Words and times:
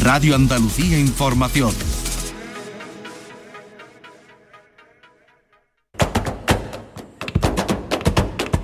Radio 0.00 0.34
Andalucía 0.36 0.98
Información. 0.98 1.72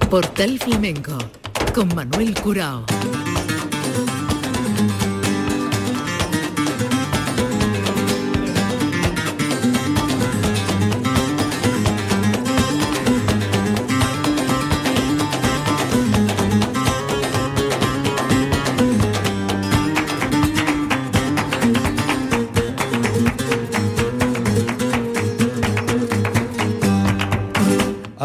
Portal 0.09 0.59
Flamenco 0.61 1.19
con 1.75 1.93
Manuel 1.95 2.35
Curao. 2.41 2.85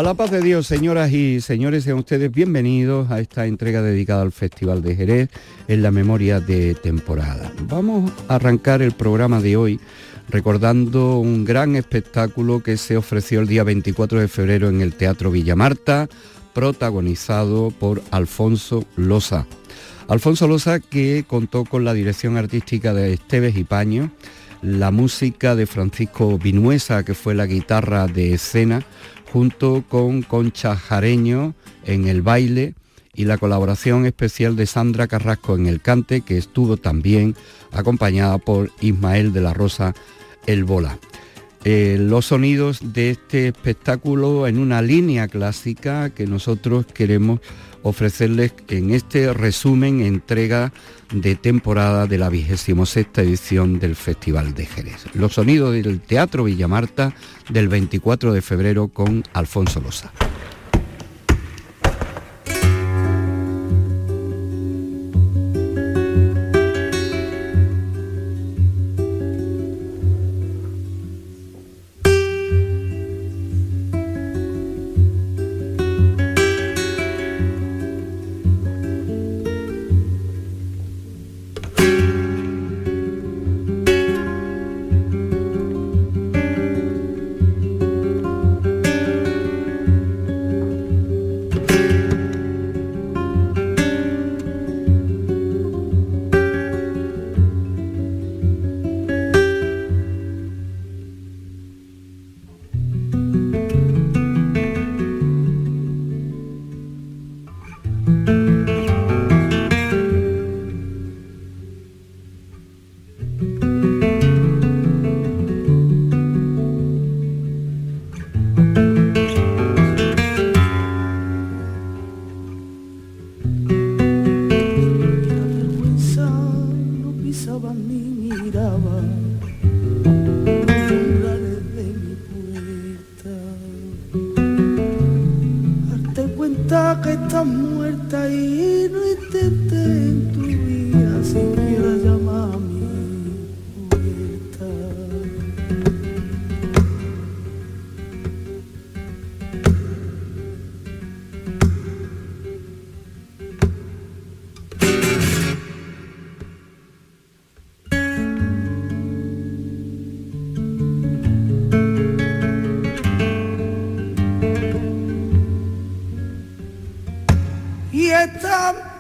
La 0.10 0.16
paz 0.16 0.32
de 0.32 0.42
Dios, 0.42 0.66
señoras 0.66 1.12
y 1.12 1.40
señores, 1.40 1.84
sean 1.84 2.00
ustedes 2.00 2.32
bienvenidos 2.32 3.12
a 3.12 3.20
esta 3.20 3.46
entrega 3.46 3.84
dedicada 3.84 4.24
al 4.24 4.32
Festival 4.32 4.82
de 4.82 4.96
Jerez 4.96 5.30
en 5.68 5.84
la 5.84 5.92
memoria 5.92 6.40
de 6.40 6.74
temporada. 6.74 7.54
Vamos 7.68 8.12
a 8.28 8.34
arrancar 8.34 8.82
el 8.82 8.94
programa 8.94 9.40
de 9.40 9.56
hoy 9.56 9.80
recordando 10.28 11.20
un 11.20 11.46
gran 11.46 11.76
espectáculo 11.76 12.64
que 12.64 12.76
se 12.78 12.98
ofreció 12.98 13.42
el 13.42 13.48
día 13.48 13.64
24 13.64 14.20
de 14.20 14.28
febrero 14.28 14.70
en 14.70 14.82
el 14.82 14.96
Teatro 14.96 15.30
Villamarta, 15.30 16.10
protagonizado 16.56 17.70
por 17.70 18.02
Alfonso 18.10 18.86
Loza. 18.96 19.46
Alfonso 20.08 20.48
Loza 20.48 20.80
que 20.80 21.24
contó 21.28 21.66
con 21.66 21.86
la 21.86 21.94
dirección 21.94 22.36
artística 22.36 22.96
de 22.96 23.14
Esteves 23.14 23.56
y 23.58 23.64
Paño, 23.64 24.10
la 24.64 24.90
música 24.90 25.56
de 25.56 25.68
Francisco 25.68 26.38
Vinuesa, 26.38 27.04
que 27.06 27.14
fue 27.14 27.36
la 27.36 27.46
guitarra 27.46 28.08
de 28.08 28.34
escena, 28.34 28.84
junto 29.32 29.84
con 29.88 30.22
Concha 30.22 30.76
Jareño 30.76 31.54
en 31.86 32.08
el 32.08 32.22
baile 32.22 32.76
y 33.14 33.26
la 33.26 33.38
colaboración 33.38 34.06
especial 34.06 34.56
de 34.56 34.66
Sandra 34.66 35.08
Carrasco 35.08 35.56
en 35.56 35.68
el 35.68 35.82
cante, 35.82 36.22
que 36.22 36.38
estuvo 36.38 36.78
también 36.78 37.36
acompañada 37.72 38.38
por 38.38 38.72
Ismael 38.82 39.34
de 39.34 39.42
la 39.42 39.54
Rosa 39.54 39.94
El 40.46 40.64
Bola. 40.64 40.98
Eh, 41.66 41.98
los 42.00 42.28
sonidos 42.28 42.94
de 42.94 43.10
este 43.10 43.50
espectáculo 43.50 44.48
en 44.48 44.58
una 44.58 44.82
línea 44.82 45.28
clásica 45.28 46.10
que 46.10 46.26
nosotros 46.26 46.86
queremos 46.86 47.42
ofrecerles 47.84 48.54
en 48.70 48.92
este 48.92 49.34
resumen, 49.34 50.02
entrega 50.02 50.72
de 51.12 51.36
temporada 51.36 52.08
de 52.08 52.18
la 52.18 52.30
vigésimo 52.30 52.86
sexta 52.86 53.22
edición 53.22 53.80
del 53.80 53.96
Festival 53.96 54.54
de 54.54 54.66
Jerez. 54.66 55.06
Los 55.14 55.34
sonidos 55.34 55.74
del 55.74 56.00
Teatro 56.02 56.44
Villamarta 56.44 57.14
del 57.50 57.68
24 57.68 58.34
de 58.34 58.42
febrero 58.42 58.90
con 58.90 59.24
Alfonso 59.34 59.82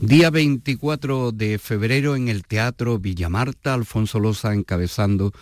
Día 0.00 0.30
24 0.30 1.32
de 1.32 1.58
febrero 1.58 2.14
en 2.14 2.28
el 2.28 2.44
Teatro 2.44 3.00
Villamarta, 3.00 3.74
Alfonso 3.74 4.20
Loza 4.20 4.54
encabezando 4.54 5.32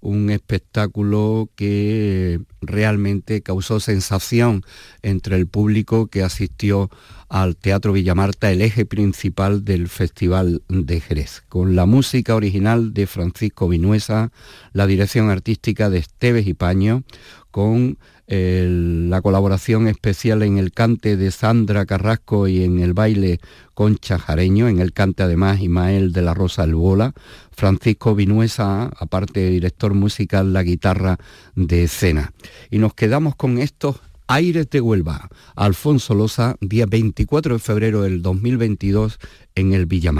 un 0.00 0.30
espectáculo 0.30 1.48
que 1.56 2.38
realmente 2.60 3.42
causó 3.42 3.80
sensación 3.80 4.62
entre 5.02 5.34
el 5.34 5.48
público 5.48 6.06
que 6.06 6.22
asistió 6.22 6.90
al 7.28 7.56
Teatro 7.56 7.92
Villamarta, 7.92 8.50
el 8.50 8.62
eje 8.62 8.86
principal 8.86 9.64
del 9.64 9.88
Festival 9.88 10.62
de 10.68 11.00
Jerez, 11.00 11.42
con 11.48 11.74
la 11.76 11.86
música 11.86 12.34
original 12.34 12.94
de 12.94 13.06
Francisco 13.06 13.68
Vinuesa, 13.68 14.30
la 14.72 14.86
dirección 14.86 15.30
artística 15.30 15.90
de 15.90 15.98
Esteves 15.98 16.46
y 16.46 16.54
Paño, 16.54 17.02
con 17.50 17.98
la 18.26 19.20
colaboración 19.20 19.86
especial 19.86 20.42
en 20.42 20.56
el 20.56 20.72
cante 20.72 21.18
de 21.18 21.30
Sandra 21.30 21.84
Carrasco 21.84 22.48
y 22.48 22.64
en 22.64 22.78
el 22.78 22.94
baile 22.94 23.38
Concha 23.74 24.18
Jareño, 24.18 24.66
en 24.66 24.80
el 24.80 24.94
cante 24.94 25.22
además 25.22 25.60
Imael 25.60 26.12
de 26.12 26.22
la 26.22 26.32
Rosa 26.32 26.62
Albola, 26.62 27.12
Francisco 27.50 28.14
Vinuesa, 28.14 28.84
aparte 28.98 29.40
de 29.40 29.50
director 29.50 29.92
musical, 29.92 30.54
la 30.54 30.62
guitarra 30.62 31.18
de 31.54 31.84
escena. 31.84 32.32
Y 32.70 32.78
nos 32.78 32.94
quedamos 32.94 33.36
con 33.36 33.58
estos 33.58 34.00
Aires 34.26 34.70
de 34.70 34.80
Huelva, 34.80 35.28
Alfonso 35.54 36.14
Loza, 36.14 36.56
día 36.60 36.86
24 36.86 37.54
de 37.54 37.60
febrero 37.60 38.02
del 38.02 38.22
2022 38.22 39.18
en 39.54 39.74
el 39.74 39.84
Villa 39.86 40.12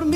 por 0.00 0.06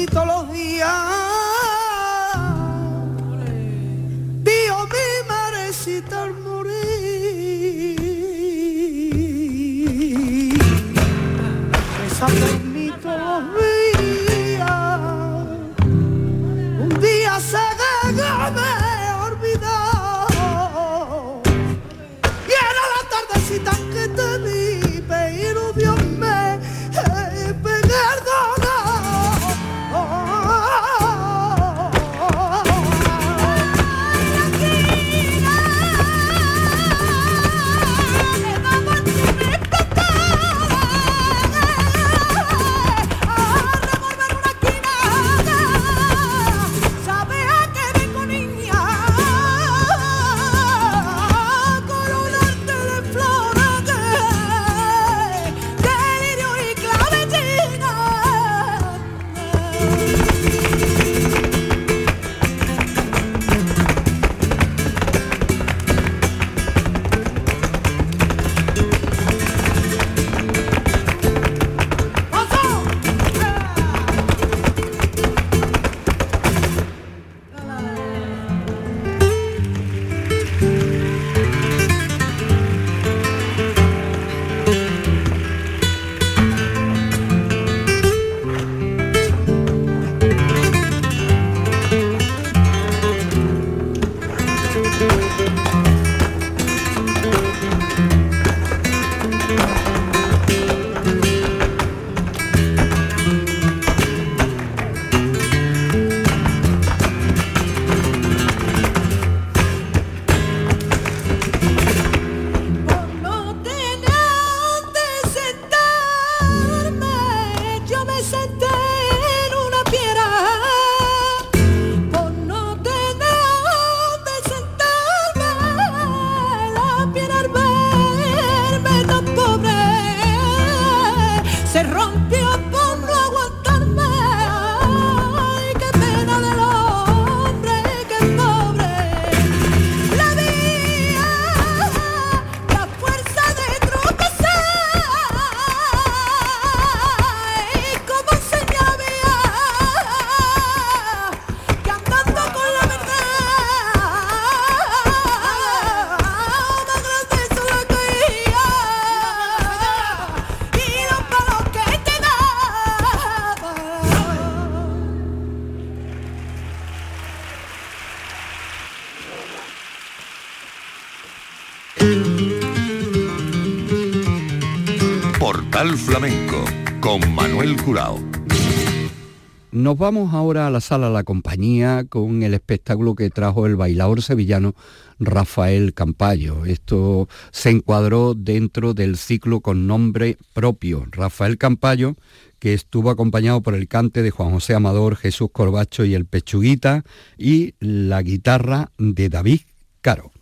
Nos 179.94 180.00
vamos 180.00 180.34
ahora 180.34 180.66
a 180.66 180.70
la 180.70 180.80
sala 180.80 181.08
La 181.08 181.22
Compañía 181.22 182.04
con 182.08 182.42
el 182.42 182.52
espectáculo 182.52 183.14
que 183.14 183.30
trajo 183.30 183.64
el 183.64 183.76
bailador 183.76 184.22
sevillano 184.22 184.74
Rafael 185.20 185.94
Campayo. 185.94 186.64
Esto 186.64 187.28
se 187.52 187.70
encuadró 187.70 188.34
dentro 188.34 188.92
del 188.92 189.16
ciclo 189.16 189.60
con 189.60 189.86
nombre 189.86 190.36
propio. 190.52 191.06
Rafael 191.12 191.58
Campayo, 191.58 192.16
que 192.58 192.74
estuvo 192.74 193.08
acompañado 193.08 193.62
por 193.62 193.76
el 193.76 193.86
cante 193.86 194.22
de 194.22 194.32
Juan 194.32 194.50
José 194.50 194.74
Amador, 194.74 195.14
Jesús 195.14 195.50
Corbacho 195.52 196.04
y 196.04 196.14
el 196.14 196.24
Pechuguita, 196.24 197.04
y 197.38 197.74
la 197.78 198.20
guitarra 198.22 198.90
de 198.98 199.28
David 199.28 199.60
Caro. 200.00 200.33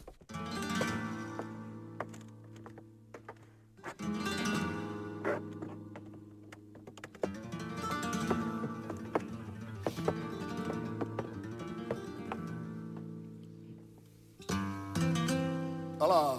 Hvala. 16.02 16.34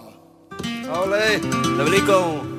Čaule. 0.84 1.40
Za 1.76 1.82
veliko. 1.88 2.53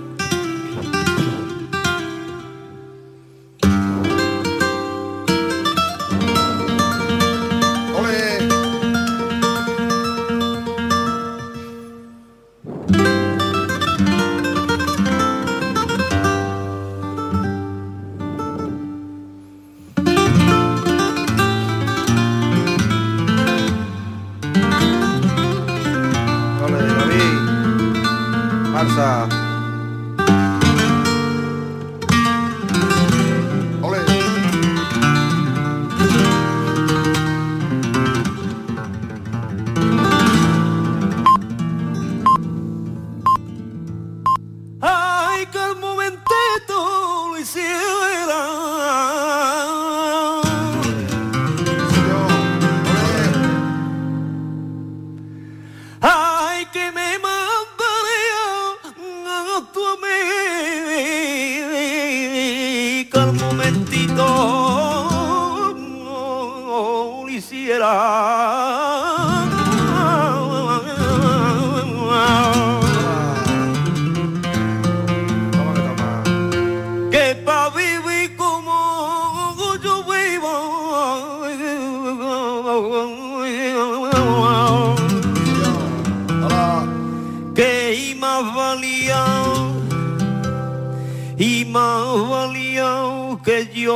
más 91.65 92.29
valía 92.29 93.37
que 93.43 93.67
yo. 93.73 93.95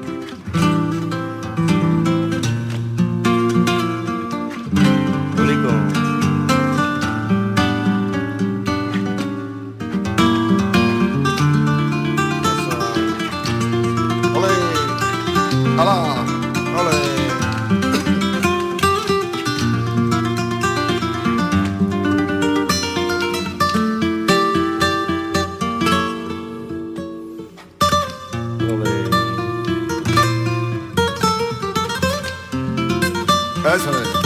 ah. 33.63 34.20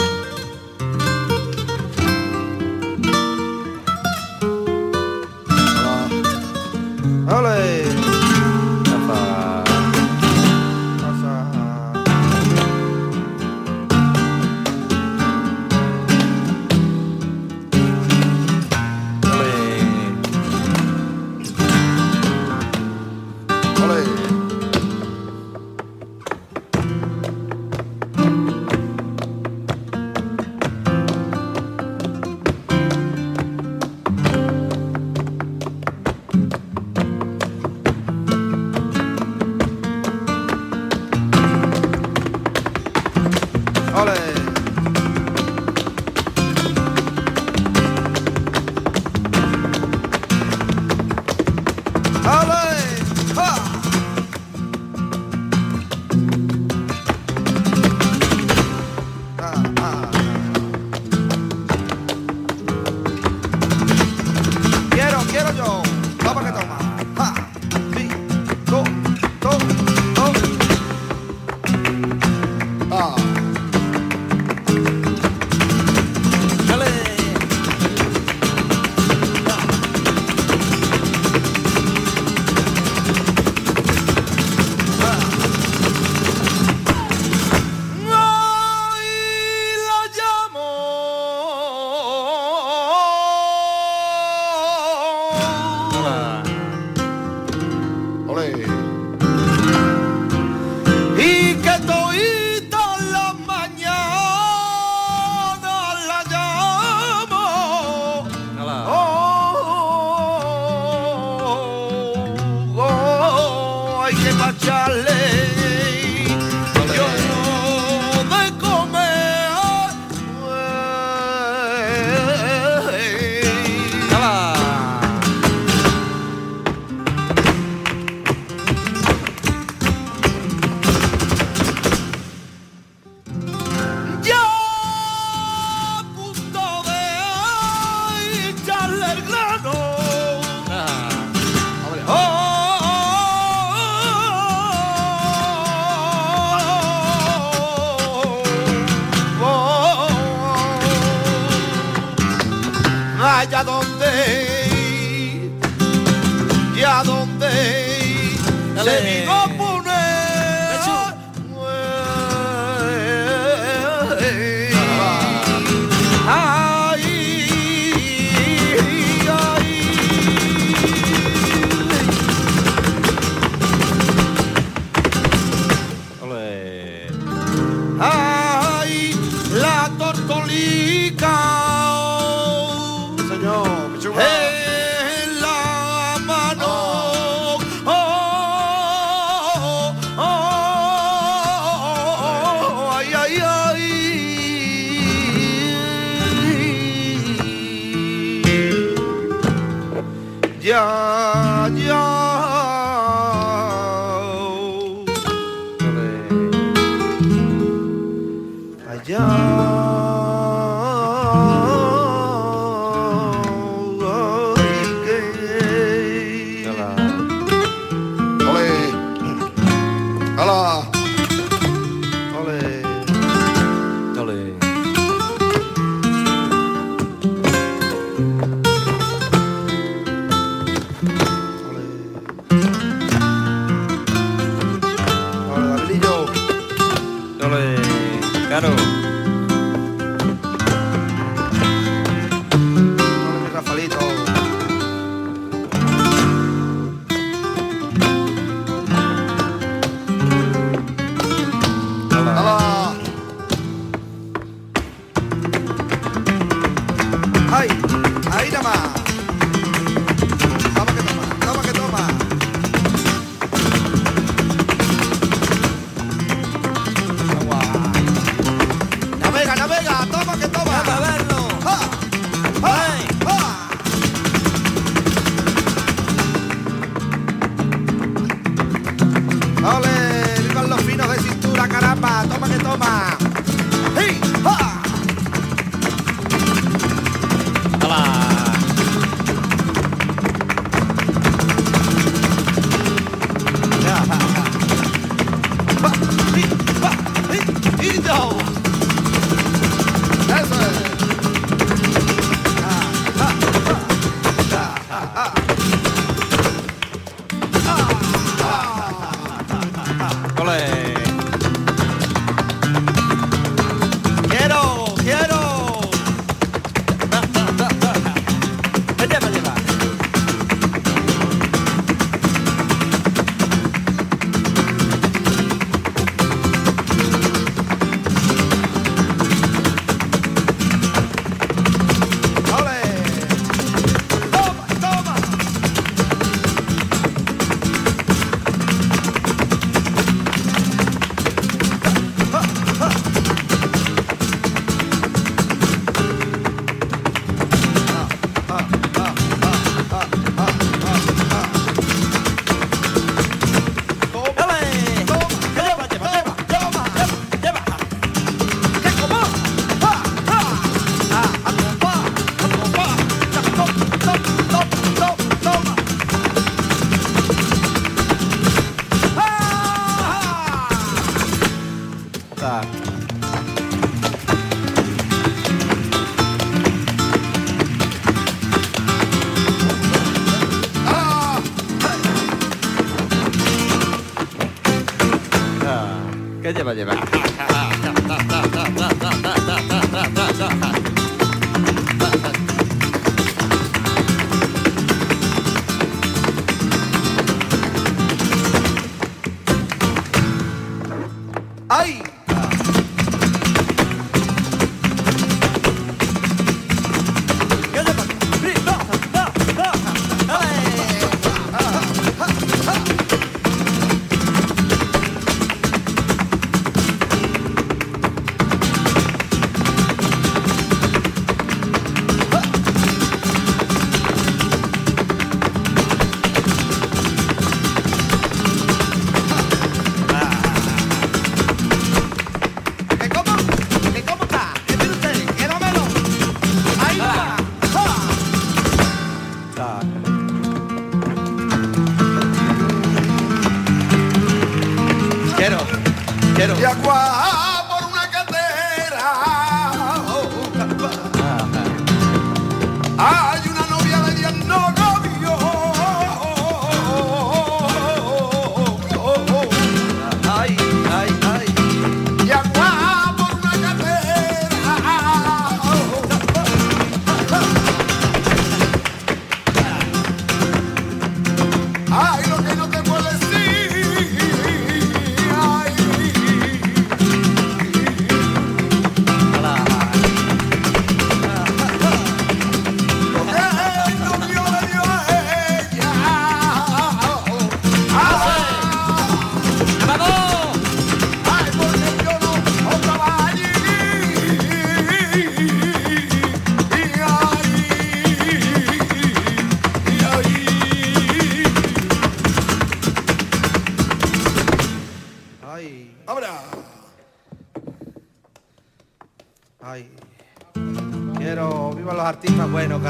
Allá. 209.17 209.44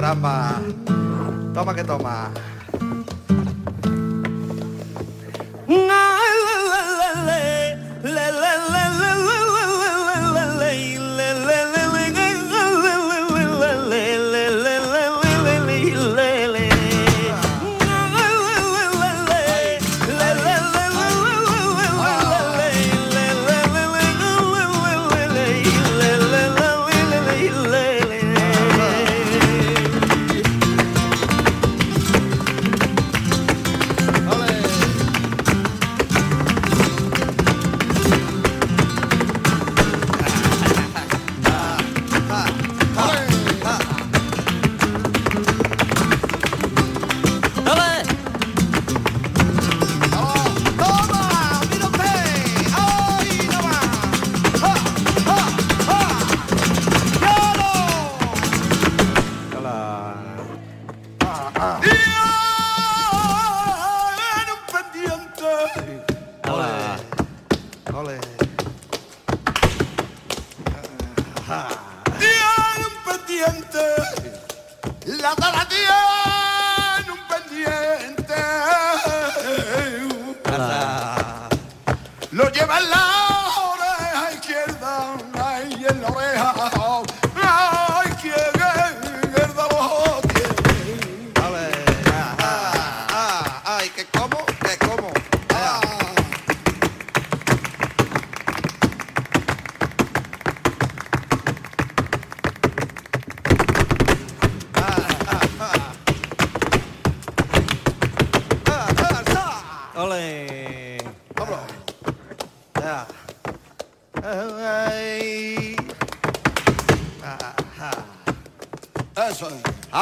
Artistas 0.06 0.22
buenos, 0.22 0.22
caramba. 0.22 0.62
Toma 1.54 1.74
que 1.74 1.84
toma. 1.84 2.32
¡Toma! 2.34 2.55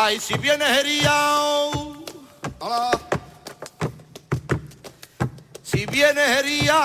Ay, 0.05 0.19
si 0.19 0.37
vienes 0.37 0.67
herido. 0.67 2.03
Hola. 2.59 2.91
Si 5.63 5.85
vienes 5.85 6.27
herido, 6.39 6.75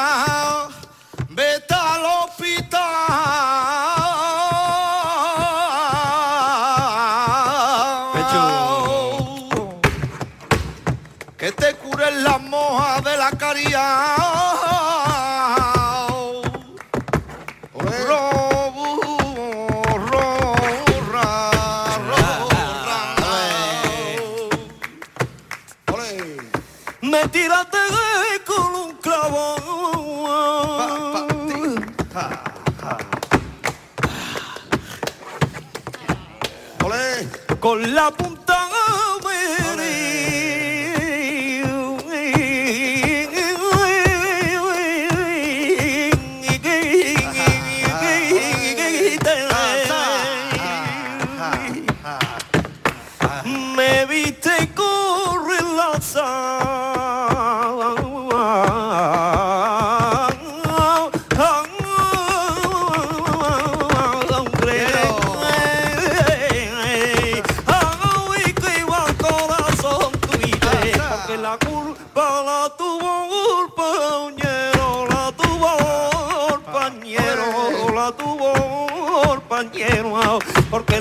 vete 1.30 1.74
al 1.74 2.04
hospital. 2.04 2.78
Que 11.36 11.50
te 11.50 11.74
curen 11.74 12.22
las 12.22 12.40
mojas 12.42 13.02
de 13.02 13.16
la 13.16 13.30
caridad. 13.32 14.17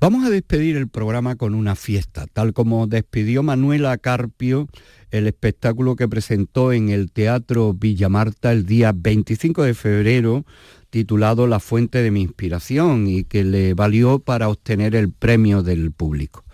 Vamos 0.00 0.24
a 0.24 0.30
despedir 0.30 0.76
el 0.76 0.88
programa 0.88 1.36
con 1.36 1.54
una 1.54 1.74
fiesta, 1.74 2.26
tal 2.32 2.52
como 2.52 2.86
despidió 2.86 3.42
Manuela 3.42 3.98
Carpio 3.98 4.68
el 5.10 5.26
espectáculo 5.26 5.96
que 5.96 6.08
presentó 6.08 6.72
en 6.72 6.88
el 6.90 7.10
Teatro 7.10 7.74
Villa 7.74 8.08
Marta 8.08 8.52
el 8.52 8.64
día 8.64 8.92
25 8.94 9.62
de 9.62 9.74
febrero, 9.74 10.44
titulado 10.90 11.46
La 11.46 11.60
fuente 11.60 12.02
de 12.02 12.10
mi 12.10 12.22
inspiración 12.22 13.06
y 13.06 13.24
que 13.24 13.44
le 13.44 13.74
valió 13.74 14.18
para 14.18 14.48
obtener 14.48 14.94
el 14.94 15.10
premio 15.10 15.62
del 15.62 15.92
público. 15.92 16.44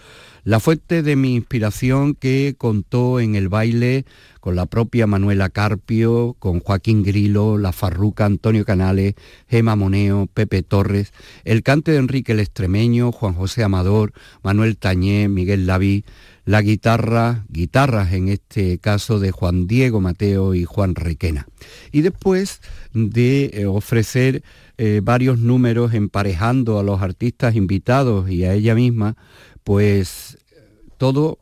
La 0.45 0.61
fuente 0.61 1.03
de 1.03 1.17
mi 1.17 1.37
inspiración 1.37 2.15
que 2.15 2.55
contó 2.59 3.19
en 3.19 3.35
el 3.35 3.49
baile 3.49 4.05
con 4.41 4.57
la 4.57 4.67
propia 4.67 5.07
Manuela 5.07 5.49
Carpio, 5.49 6.37
con 6.39 6.61
Joaquín 6.61 7.03
Grilo, 7.03 7.57
La 7.57 7.73
Farruca, 7.73 8.27
Antonio 8.27 8.67
Canales, 8.67 9.15
Gema 9.49 9.75
Moneo, 9.75 10.29
Pepe 10.35 10.63
Torres, 10.63 11.15
el 11.45 11.63
cante 11.63 11.93
de 11.93 11.99
Enrique 11.99 12.33
el 12.33 12.41
Extremeño, 12.41 13.11
Juan 13.11 13.33
José 13.33 13.65
Amador, 13.65 14.13
Manuel 14.43 14.77
Tañé, 14.77 15.29
Miguel 15.29 15.67
Laví, 15.67 16.05
la 16.45 16.61
guitarra, 16.61 17.47
guitarras 17.49 18.13
en 18.13 18.29
este 18.29 18.77
caso 18.77 19.21
de 19.21 19.31
Juan 19.31 19.67
Diego 19.67 20.03
Mateo 20.03 20.55
y 20.55 20.65
Juan 20.65 20.95
Requena. 20.95 21.49
Y 21.91 22.03
después 22.03 22.61
de 22.93 23.51
eh, 23.55 23.65
ofrecer 23.65 24.43
eh, 24.77 25.01
varios 25.03 25.39
números 25.39 25.95
emparejando 25.95 26.79
a 26.79 26.83
los 26.83 27.01
artistas 27.01 27.55
invitados 27.55 28.29
y 28.29 28.45
a 28.45 28.53
ella 28.53 28.75
misma, 28.75 29.17
pues 29.65 30.39
todo 30.99 31.39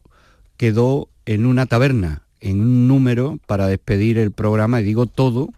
quedó 0.57 1.09
en 1.27 1.47
una 1.47 1.67
taberna, 1.67 2.23
en 2.41 2.61
un 2.61 2.89
número 2.89 3.39
para 3.47 3.67
despedir 3.67 4.19
el 4.19 4.33
programa, 4.33 4.81
y 4.81 4.85
digo 4.85 5.07
todo 5.07 5.51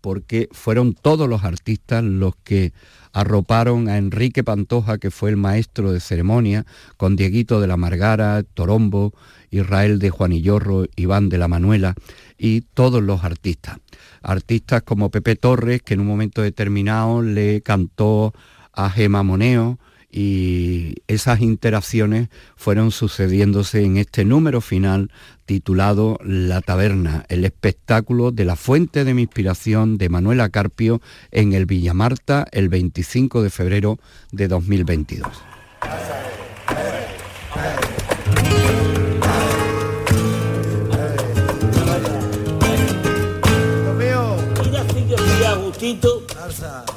porque 0.00 0.48
fueron 0.50 0.94
todos 0.94 1.28
los 1.28 1.44
artistas 1.44 2.02
los 2.02 2.34
que 2.42 2.72
arroparon 3.12 3.88
a 3.88 3.98
Enrique 3.98 4.42
Pantoja, 4.42 4.98
que 4.98 5.10
fue 5.10 5.30
el 5.30 5.36
maestro 5.36 5.92
de 5.92 6.00
ceremonia, 6.00 6.66
con 6.96 7.14
Dieguito 7.14 7.60
de 7.60 7.68
la 7.68 7.76
Margara, 7.76 8.42
Torombo, 8.42 9.12
Israel 9.50 9.98
de 9.98 10.10
Juanillorro, 10.10 10.86
Iván 10.96 11.28
de 11.28 11.38
la 11.38 11.46
Manuela 11.46 11.94
y 12.36 12.62
todos 12.62 13.02
los 13.02 13.22
artistas. 13.22 13.78
Artistas 14.22 14.82
como 14.82 15.10
Pepe 15.10 15.36
Torres, 15.36 15.82
que 15.82 15.94
en 15.94 16.00
un 16.00 16.06
momento 16.06 16.42
determinado 16.42 17.22
le 17.22 17.60
cantó 17.60 18.34
a 18.72 18.90
Gema 18.90 19.22
Moneo, 19.22 19.78
y 20.12 20.96
esas 21.08 21.40
interacciones 21.40 22.28
fueron 22.54 22.90
sucediéndose 22.90 23.82
en 23.82 23.96
este 23.96 24.26
número 24.26 24.60
final 24.60 25.10
titulado 25.46 26.18
La 26.22 26.60
Taberna, 26.60 27.24
el 27.30 27.46
espectáculo 27.46 28.30
de 28.30 28.44
la 28.44 28.56
fuente 28.56 29.04
de 29.04 29.14
mi 29.14 29.22
inspiración 29.22 29.96
de 29.96 30.10
Manuela 30.10 30.50
Carpio 30.50 31.00
en 31.30 31.54
el 31.54 31.64
Villamarta 31.64 32.46
el 32.52 32.68
25 32.68 33.42
de 33.42 33.50
febrero 33.50 33.98
de 34.30 34.48
2022. 34.48 35.26
Mira 44.62 44.84
si 44.92 45.08
yo 45.08 45.16
estoy 45.16 45.44
a 45.44 45.54
gustito, 45.54 46.22
Eh, 46.26 46.84
que 46.86 46.91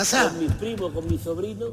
Asa. 0.00 0.28
con 0.30 0.38
mis 0.38 0.52
primos, 0.52 0.92
con 0.92 1.06
mis 1.08 1.20
sobrinos, 1.20 1.70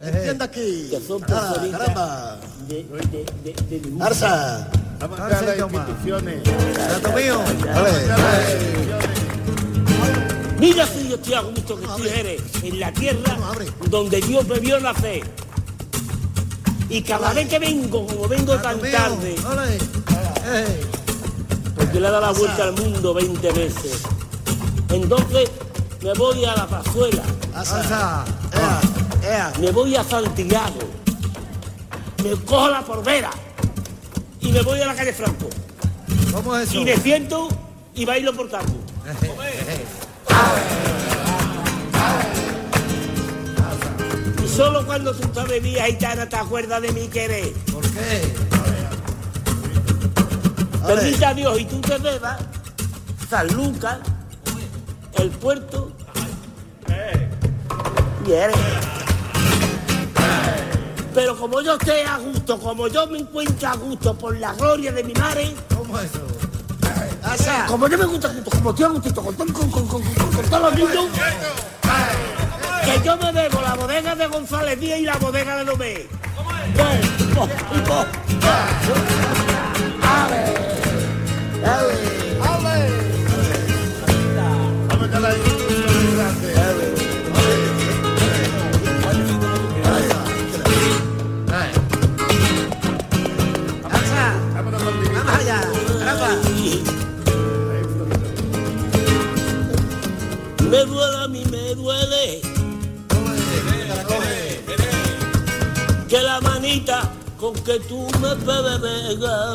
Entienda 0.00 0.44
aquí. 0.46 0.88
que 0.90 1.00
son 1.00 1.22
Ala, 1.24 1.40
personitas 1.50 1.80
caramba. 1.80 2.40
de, 2.68 2.74
de, 2.84 3.26
de, 3.44 3.52
de 3.68 3.80
dibujo. 3.80 4.04
Arsa. 4.04 4.68
Las 5.00 5.42
instituciones. 5.58 6.42
Mío. 7.14 7.40
Mira 10.58 10.86
si 10.86 11.08
yo 11.08 11.14
estoy 11.16 11.34
a 11.34 11.40
gusto 11.40 11.76
que 11.78 11.84
estoy 11.84 12.08
Jerez, 12.10 12.42
en 12.62 12.80
la 12.80 12.92
tierra 12.92 13.36
donde 13.90 14.20
Dios 14.20 14.46
me 14.48 14.58
vio 14.60 14.80
nacer. 14.80 15.22
Y 16.88 17.02
cada 17.02 17.32
vez 17.32 17.48
que 17.48 17.58
vengo, 17.58 18.06
como 18.06 18.26
vengo 18.28 18.56
tan 18.58 18.80
tarde. 18.80 19.34
Eh, 20.46 20.80
porque 21.76 22.00
le 22.00 22.08
he 22.08 22.10
dado 22.10 22.20
la 22.20 22.30
vuelta 22.32 22.64
al 22.64 22.72
mundo 22.72 23.12
20 23.14 23.52
veces, 23.52 24.02
entonces 24.90 25.50
me 26.02 26.12
voy 26.14 26.44
a 26.44 26.54
la 26.54 26.66
pazuela, 26.66 27.22
Arsa. 27.54 28.24
Ea, 28.52 28.80
ea. 29.22 29.52
me 29.60 29.70
voy 29.70 29.96
a 29.96 30.04
Santiago, 30.04 30.78
me 32.22 32.30
cojo 32.44 32.68
la 32.68 32.82
porvera 32.82 33.30
y 34.40 34.52
me 34.52 34.62
voy 34.62 34.80
a 34.80 34.86
la 34.86 34.94
calle 34.94 35.12
Franco. 35.12 35.48
¿Cómo 36.32 36.56
es 36.56 36.68
eso? 36.70 36.80
Y 36.80 36.84
me 36.84 36.96
siento 36.96 37.48
y 37.94 38.04
bailo 38.04 38.32
por 38.34 38.48
tango. 38.48 38.78
Y 44.44 44.48
solo 44.48 44.86
cuando 44.86 45.14
tú 45.14 45.28
sabes 45.34 45.62
vía 45.62 45.86
gitana 45.86 46.28
te 46.28 46.36
acuerdas 46.36 46.82
de 46.82 46.92
mi 46.92 47.08
querer. 47.08 47.52
¿Por 47.72 47.82
qué? 47.90 48.34
Bendita 50.86 51.34
Dios 51.34 51.60
y 51.60 51.64
tú 51.66 51.80
te 51.80 51.98
bebas 51.98 52.38
San 53.28 53.46
Lucas, 53.48 53.98
el 55.18 55.30
puerto 55.30 55.92
eres. 58.32 58.56
Pero 61.14 61.36
como 61.36 61.60
yo 61.60 61.74
esté 61.74 62.04
a 62.04 62.18
gusto, 62.18 62.58
como 62.58 62.88
yo 62.88 63.06
me 63.06 63.18
encuentro 63.18 63.68
a 63.68 63.76
gusto 63.76 64.14
por 64.14 64.36
la 64.36 64.52
gloria 64.54 64.92
de 64.92 65.04
mi 65.04 65.12
madre, 65.14 65.54
¿Cómo 65.74 65.98
es 65.98 66.10
eso? 66.10 66.20
Como 67.66 67.88
yo 67.88 67.98
me 67.98 68.04
encuentro 68.04 68.30
a 68.30 68.34
gusto, 68.34 68.50
como 68.50 68.70
estoy 68.70 68.84
a 68.84 68.88
gustito 68.88 69.22
con, 69.22 69.34
con, 69.34 69.70
con, 69.70 69.86
con, 69.88 70.02
todos 70.50 70.62
los 70.62 70.74
niños, 70.74 71.06
que 72.84 73.04
yo 73.04 73.16
me 73.16 73.32
bebo 73.32 73.60
la 73.60 73.74
bodega 73.74 74.14
de 74.14 74.26
González 74.26 74.80
Díaz 74.80 75.00
y 75.00 75.04
la 75.04 75.16
bodega 75.16 75.56
de 75.56 75.64
Lomé. 75.64 76.06
Bo, 77.34 77.48
y 77.74 77.80
bo. 77.88 78.06
Vamos 80.00 81.82
a 81.82 81.82
las 81.82 82.17
Me 100.70 100.84
duele 100.84 101.16
a 101.24 101.28
mí, 101.28 101.44
me 101.50 101.74
duele. 101.74 102.40
Que 106.08 106.20
la 106.20 106.40
manita 106.42 107.10
con 107.40 107.54
que 107.54 107.80
tú 107.80 108.06
me 108.20 108.36
pegas, 108.36 109.47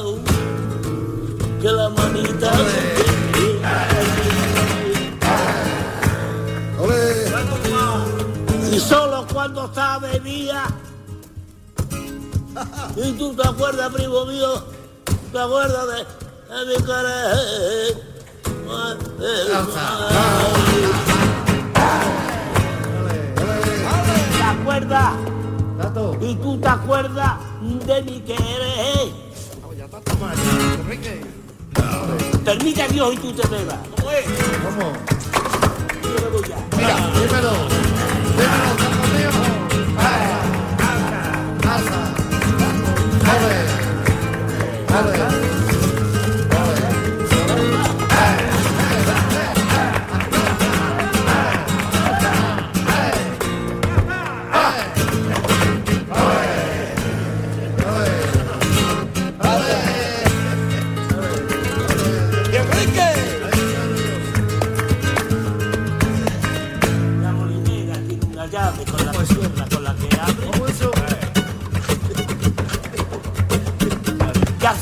y 12.96 13.12
tú 13.14 13.36
te 13.36 13.48
acuerdas, 13.48 13.94
primo 13.94 14.26
mío, 14.26 14.64
te 15.32 15.40
acuerdas 15.40 15.88
de, 15.88 16.56
de 16.56 16.66
mi 16.66 16.84
querer. 16.84 18.14
¿Te 24.38 24.44
acuerdas? 24.44 25.14
Y 26.22 26.36
tú 26.36 26.60
te 26.60 26.68
acuerdas 26.68 27.34
de 27.62 28.02
mi 28.04 28.20
querer. 28.22 29.24
Permite 32.46 32.82
a 32.82 32.88
Dios 32.88 33.14
y 33.14 33.18
tú 33.18 33.34
te 33.34 33.48
bebas. 33.48 33.78
¿Cómo 33.96 34.12
es? 34.12 34.26
¿Cómo? 34.64 34.92
Mira. 36.78 36.96
Dímelo, 37.14 37.54
Ale. 44.94 45.12
Ale. 45.12 45.54
La 45.58 45.63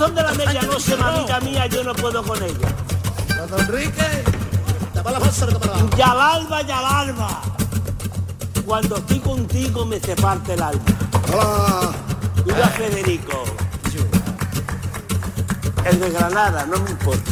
son 0.02 0.16
de 0.16 0.24
la 0.24 0.34
medianoche, 0.34 0.95
mamita 0.97 1.39
mía, 1.41 1.68
yo 1.68 1.84
no 1.84 1.93
puedo 1.93 2.24
con 2.24 2.41
ella. 2.41 2.70
Gato 3.28 3.60
Enrique. 3.60 4.24
Tapa 4.95 5.12
la 5.12 5.20
bolsa, 5.20 5.45
tapa 5.45 5.68
la 5.68 5.95
Ya 5.95 6.12
al 6.12 6.20
alba, 6.20 6.62
ya 6.64 6.99
alba. 7.02 7.41
Cuando 8.66 8.97
estoy 8.97 9.20
contigo 9.20 9.86
me 9.86 9.99
se 9.99 10.16
parte 10.16 10.54
el 10.54 10.64
alma. 10.64 10.82
Hola. 11.32 11.91
Mira 12.45 12.68
Federico. 12.70 13.43
El 15.86 15.99
de 15.99 16.10
Granada, 16.10 16.66
no 16.66 16.80
me 16.80 16.89
importa. 16.89 17.32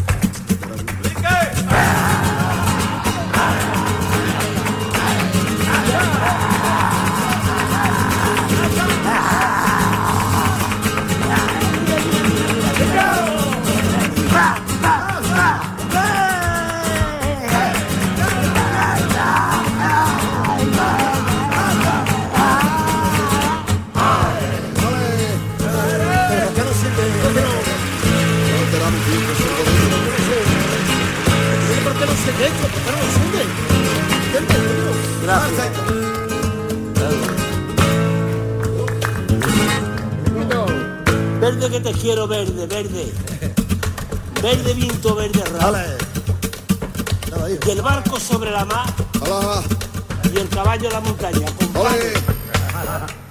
Verde 41.41 41.69
que 41.69 41.79
te 41.81 41.91
quiero, 41.91 42.27
verde, 42.27 42.65
verde. 42.65 43.13
Verde 44.41 44.73
viento, 44.73 45.15
verde 45.15 45.43
raro. 45.59 45.77
Y 47.65 47.69
el 47.69 47.81
barco 47.81 48.17
sobre 48.19 48.51
la 48.51 48.63
mar 48.63 48.85
Hola. 49.19 49.61
y 50.33 50.37
el 50.37 50.47
caballo 50.47 50.87
en 50.87 50.93
la 50.93 51.01
montaña. 51.01 51.45
Compadre, 51.57 52.13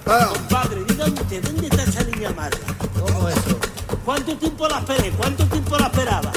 Ole. 0.05 0.25
compadre, 0.33 0.83
dígame 0.87 1.13
usted, 1.19 1.43
¿dónde 1.43 1.67
está 1.67 1.83
esa 1.83 2.03
niña 2.03 2.29
amarga? 2.29 2.59
¿Cómo 2.99 3.27
es 3.29 3.37
eso? 3.37 3.57
¿Cuánto 4.05 4.35
tiempo 4.37 4.67
la 4.67 4.79
esperé? 4.79 5.11
¿Cuánto 5.11 5.45
tiempo 5.45 5.77
la 5.79 5.87
esperaba? 5.87 6.31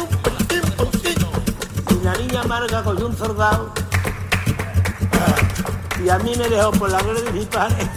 Amarga 2.53 2.83
cogió 2.83 3.07
un 3.07 3.17
soldado 3.17 3.73
Y 6.05 6.11
a 6.11 6.19
mí 6.19 6.35
me 6.37 6.49
dejó 6.51 6.71
por 6.73 6.91
la 6.91 6.99
gloria 7.01 7.23
de 7.23 7.33
mi 7.33 7.47
padre. 7.47 7.89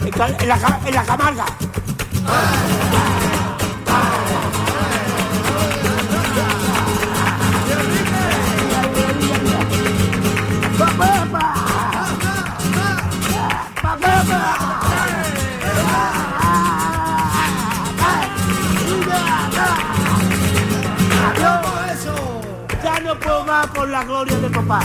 En 0.00 0.10
ca- 0.10 0.26
En 0.40 0.48
la, 0.48 0.80
en 0.84 0.94
la 0.94 1.04
Camarga. 1.04 1.44
Ya 2.24 2.61
por 23.74 23.88
la 23.88 24.02
gloria 24.04 24.38
de 24.38 24.48
papá. 24.48 24.80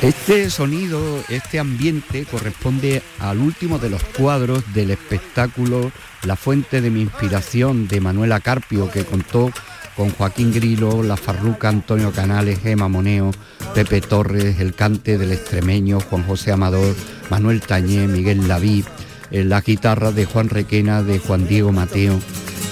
Este 0.00 0.48
sonido, 0.50 1.00
este 1.28 1.58
ambiente 1.58 2.24
corresponde 2.30 3.02
al 3.18 3.38
último 3.38 3.80
de 3.80 3.90
los 3.90 4.04
cuadros 4.04 4.62
del 4.72 4.92
espectáculo 4.92 5.90
La 6.22 6.36
fuente 6.36 6.80
de 6.80 6.90
mi 6.90 7.00
inspiración 7.00 7.88
de 7.88 8.00
Manuela 8.00 8.38
Carpio 8.38 8.88
que 8.92 9.04
contó 9.04 9.50
con 9.96 10.10
Joaquín 10.10 10.52
Grilo, 10.52 11.02
La 11.02 11.16
Farruca, 11.16 11.70
Antonio 11.70 12.12
Canales, 12.12 12.60
Gema 12.60 12.86
Moneo, 12.86 13.32
Pepe 13.74 14.00
Torres, 14.00 14.60
El 14.60 14.74
Cante 14.74 15.18
del 15.18 15.32
Extremeño, 15.32 15.98
Juan 15.98 16.22
José 16.24 16.52
Amador, 16.52 16.94
Manuel 17.30 17.60
Tañé, 17.60 18.06
Miguel 18.06 18.46
Laví, 18.46 18.84
en 19.30 19.48
la 19.48 19.60
guitarra 19.60 20.12
de 20.12 20.24
Juan 20.24 20.48
Requena, 20.48 21.02
de 21.02 21.18
Juan 21.18 21.46
Diego 21.46 21.72
Mateo. 21.72 22.18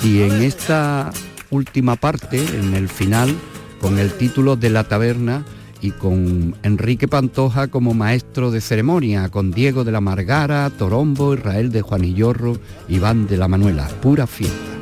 Y 0.03 0.23
en 0.23 0.43
esta 0.43 1.11
última 1.51 1.97
parte, 1.97 2.39
en 2.39 2.75
el 2.75 2.89
final, 2.89 3.35
con 3.81 3.99
el 3.99 4.13
título 4.13 4.57
de 4.57 4.71
La 4.71 4.85
Taberna, 4.85 5.45
y 5.81 5.91
con 5.91 6.57
Enrique 6.63 7.09
Pantoja 7.09 7.69
como 7.69 7.95
maestro 7.95 8.51
de 8.51 8.61
ceremonia, 8.61 9.29
con 9.29 9.51
Diego 9.51 9.85
de 9.85 9.93
la 9.93 10.01
Margara, 10.01 10.71
Torombo, 10.71 11.35
Israel 11.35 11.71
de 11.71 11.83
Juanillorro, 11.83 12.57
Iván 12.89 13.27
de 13.27 13.37
la 13.37 13.49
Manuela, 13.49 13.89
pura 14.01 14.27
fiesta. 14.27 14.76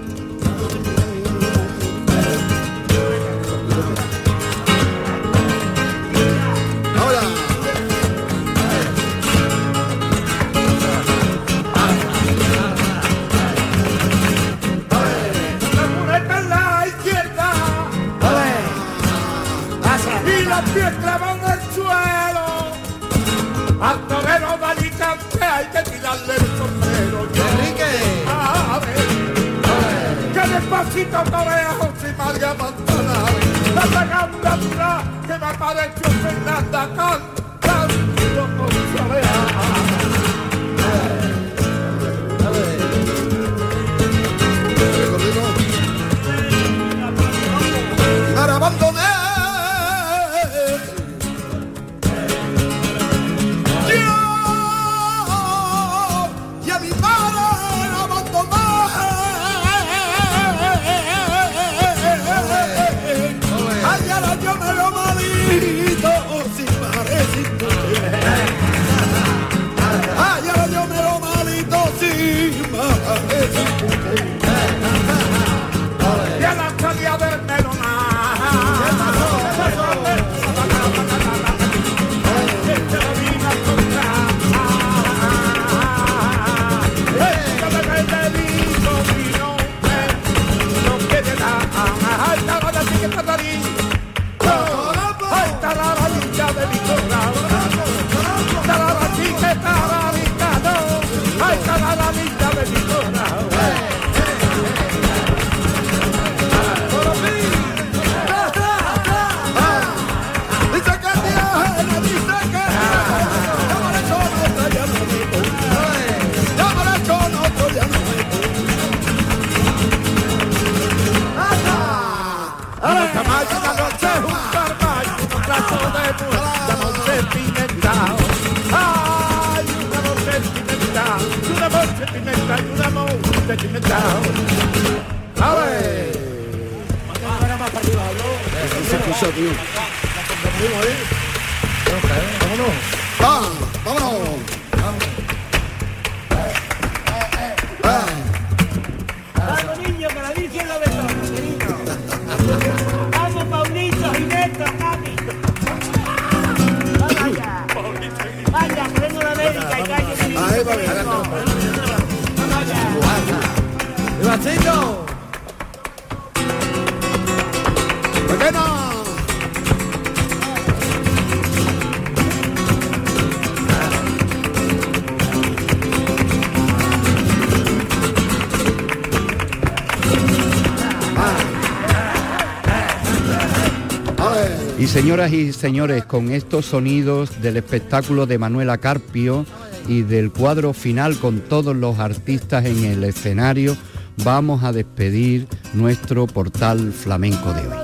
Y 184.84 184.86
señoras 184.86 185.32
y 185.32 185.52
señores, 185.54 186.04
con 186.04 186.30
estos 186.30 186.66
sonidos 186.66 187.40
del 187.40 187.56
espectáculo 187.56 188.26
de 188.26 188.36
Manuela 188.36 188.76
Carpio 188.76 189.46
y 189.88 190.02
del 190.02 190.30
cuadro 190.32 190.72
final 190.72 191.18
con 191.18 191.40
todos 191.40 191.74
los 191.76 191.98
artistas 191.98 192.64
en 192.64 192.84
el 192.84 193.04
escenario, 193.04 193.76
vamos 194.24 194.62
a 194.64 194.72
despedir 194.72 195.48
nuestro 195.72 196.26
portal 196.26 196.92
flamenco 196.92 197.52
de 197.52 197.60
hoy. 197.60 197.74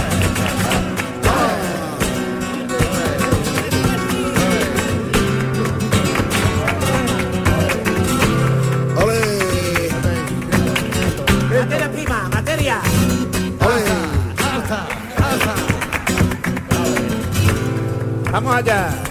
Vamos 18.33 18.55
allá. 18.55 19.06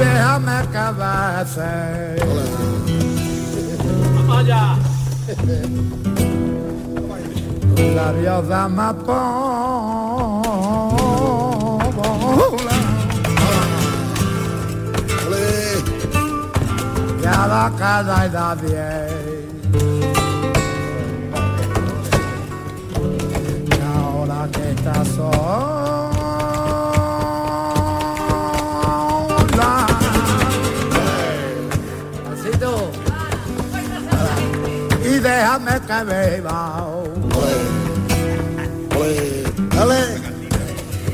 Déjame 0.00 0.52
allá. 4.38 4.76
La 7.94 8.12
diosa 8.12 8.64
amapola. 8.64 9.10
Ya 17.22 17.46
la 17.46 17.72
cada 17.78 18.24
edad 18.26 18.56
bien. 18.62 19.50
Ahora 23.94 24.48
que 24.52 24.70
estás 24.70 25.08
sola. 25.08 25.79
Que 35.90 36.04
beba. 36.04 36.86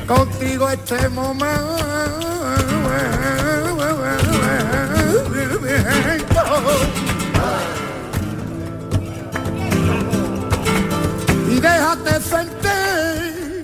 Contigo 0.07 0.69
este 0.71 1.09
momento. 1.09 1.77
Y 11.51 11.55
déjate 11.61 12.21
sentir 12.21 13.63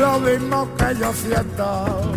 lo 0.00 0.18
mismo 0.20 0.68
que 0.76 0.88
yo 0.98 1.12
siento. 1.12 2.12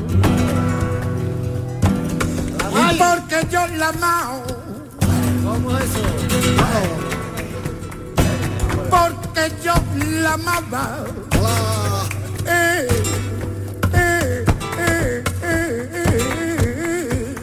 Y 2.72 2.98
porque 2.98 3.40
yo 3.52 3.68
la 3.78 3.90
amo. 3.90 4.35
Yo 9.64 9.74
la 10.22 10.34
amaba. 10.34 10.84
Eh, 12.48 12.88
eh, 13.94 14.46
eh, 14.78 15.24
eh, 15.44 15.90
eh, 15.94 17.36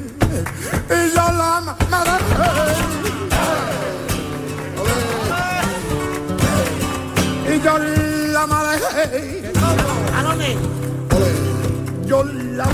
eh, 0.90 1.10
yo 1.14 1.24
la 1.32 1.56
amaba. 1.58 2.18
Yo 7.64 7.78
la 7.78 8.42
amaré. 8.42 8.76
¿A 10.16 10.22
dónde? 10.22 10.56
Yo 12.06 12.24
la. 12.24 12.64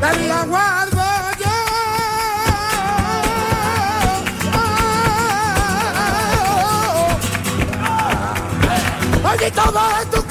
Te 0.00 0.10
la 0.28 0.44
guardo 0.46 0.91
yo. 9.42 9.46
Allí 9.46 9.50
todo 9.50 9.80
en 10.00 10.10
tu 10.10 10.21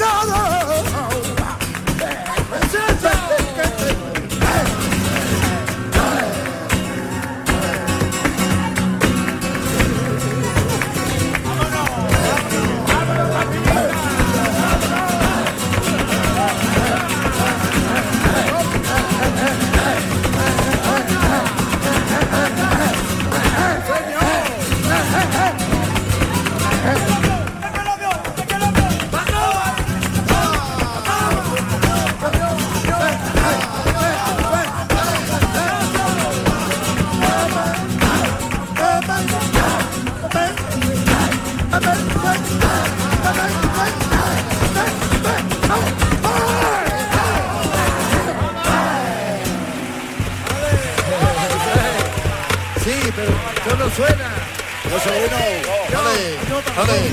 Dale. 56.76 57.12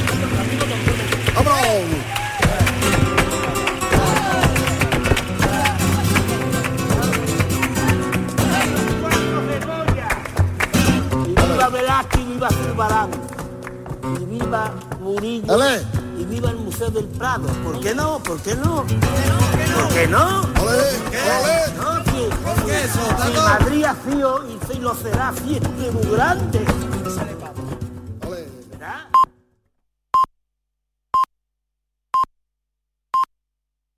¡Vámonos! 1.34 1.58
Viva 11.26 11.68
Velázquez, 11.68 12.20
y 12.20 12.24
viva 12.24 12.48
Zurbarán. 12.50 13.10
Y 14.20 14.24
viva 14.24 14.72
Murillo. 15.00 15.58
Y 16.18 16.24
viva 16.24 16.50
el 16.50 16.56
Museo 16.56 16.90
del 16.90 17.06
Prado. 17.06 17.48
¿Por 17.64 17.80
qué 17.80 17.94
no? 17.94 18.22
¿Por 18.22 18.40
qué 18.40 18.54
no? 18.54 18.84
¿Por 18.86 19.88
qué 19.94 20.06
no? 20.06 20.48
Lo 24.80 24.94
será 24.94 25.32
siempre 25.44 25.90
muy 25.90 26.04
grande. 26.16 26.64